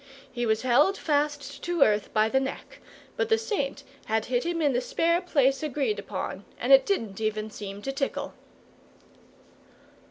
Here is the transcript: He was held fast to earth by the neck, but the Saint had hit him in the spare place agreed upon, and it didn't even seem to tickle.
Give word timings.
He 0.31 0.47
was 0.47 0.63
held 0.63 0.97
fast 0.97 1.61
to 1.61 1.83
earth 1.83 2.11
by 2.11 2.27
the 2.27 2.39
neck, 2.39 2.79
but 3.15 3.29
the 3.29 3.37
Saint 3.37 3.83
had 4.05 4.25
hit 4.25 4.43
him 4.47 4.59
in 4.59 4.73
the 4.73 4.81
spare 4.81 5.21
place 5.21 5.61
agreed 5.61 5.99
upon, 5.99 6.43
and 6.59 6.73
it 6.73 6.87
didn't 6.87 7.21
even 7.21 7.51
seem 7.51 7.83
to 7.83 7.91
tickle. 7.91 8.33